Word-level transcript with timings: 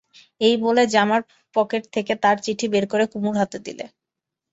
এই 0.41 0.55
বলে 0.63 0.83
জামার 0.93 1.21
পকেট 1.55 1.83
থেকে 1.95 2.13
তার 2.23 2.37
চিঠি 2.45 2.65
বের 2.73 2.85
করে 2.91 3.05
কুমুর 3.11 3.35
হাতে 3.41 3.57
দিলে। 3.65 3.85